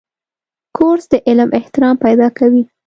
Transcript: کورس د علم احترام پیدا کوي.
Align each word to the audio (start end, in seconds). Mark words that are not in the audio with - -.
کورس 0.77 1.05
د 1.11 1.13
علم 1.27 1.49
احترام 1.59 1.95
پیدا 2.05 2.27
کوي. 2.37 2.63